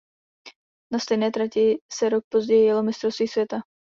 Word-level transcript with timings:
Na 0.93 0.99
stejné 0.99 1.31
trati 1.31 1.79
se 1.93 2.09
rok 2.09 2.23
později 2.29 2.65
jelo 2.65 2.83
mistrovství 2.83 3.27
světa. 3.27 3.57